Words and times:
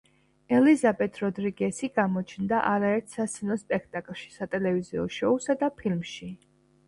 ელიზაბეთ 0.59 1.19
როდრიგესი 1.23 1.89
გამოჩნდა 1.99 2.61
არაერთ 2.71 3.13
სასცენო 3.17 3.59
სპექტაკლში, 3.63 4.33
სატელევიზიო 4.37 5.07
შოუსა 5.19 5.59
და 5.63 5.73
ფილმში. 5.83 6.33